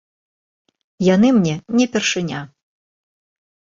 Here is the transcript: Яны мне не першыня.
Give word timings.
Яны 1.15 1.29
мне 1.37 1.53
не 1.81 1.85
першыня. 1.97 2.39